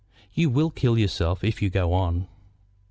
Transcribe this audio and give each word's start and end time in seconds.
"You 0.33 0.49
will 0.49 0.71
kill 0.71 0.97
yourself 0.97 1.43
if 1.43 1.61
you 1.61 1.69
go 1.69 1.93
on." 1.93 2.27